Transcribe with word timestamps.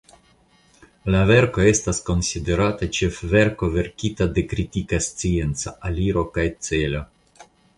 La 1.15 1.19
verko 1.31 1.65
estas 1.71 1.99
konsiderata 2.07 2.89
ĉefverko 2.99 3.69
verkita 3.77 4.29
de 4.39 4.45
kritika 4.55 5.03
scienca 5.09 5.75
aliro 5.91 6.25
kaj 6.39 6.49
celo. 6.71 7.05